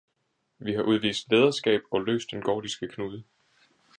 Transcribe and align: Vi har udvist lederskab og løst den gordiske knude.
Vi 0.59 0.73
har 0.73 0.83
udvist 0.83 1.31
lederskab 1.31 1.81
og 1.91 2.01
løst 2.01 2.31
den 2.31 2.41
gordiske 2.41 2.87
knude. 2.87 3.23